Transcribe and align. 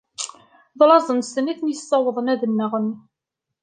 D 0.77 0.79
laẓ 0.89 1.07
nsen 1.13 1.51
i 1.51 1.53
ten-issawaḍen 1.59 2.31
ad 2.33 2.41
nɣen. 2.49 2.89